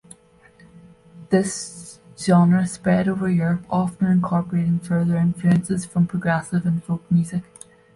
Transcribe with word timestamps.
This 1.29 1.99
genre 2.17 2.65
spread 2.65 3.07
over 3.07 3.29
Europe, 3.29 3.65
often 3.69 4.07
incorporating 4.07 4.79
further 4.79 5.15
influences 5.17 5.85
from 5.85 6.07
progressive 6.07 6.65
and 6.65 6.83
folk 6.83 7.03
music. 7.11 7.43